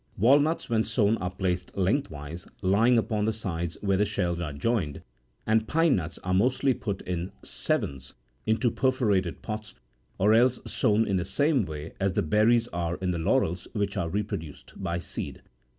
[0.17, 5.03] Walnuts when sown are placed lengthwise,34 lying upon the sides where the shells are joined;
[5.45, 8.15] and pine nuts are mostly put, in sevens,
[8.47, 9.75] into perforated pots,
[10.17, 13.95] or else sown in the same way as the berries are in the laurels which
[13.95, 15.43] are re produced by seed.